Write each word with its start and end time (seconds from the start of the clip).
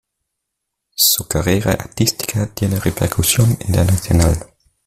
Su 0.95 1.27
carrera 1.27 1.73
artística 1.73 2.47
tiene 2.55 2.79
repercusión 2.79 3.51
internacional. 3.67 4.33